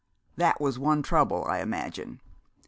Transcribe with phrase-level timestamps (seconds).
[0.35, 2.21] That was one trouble, I imagine.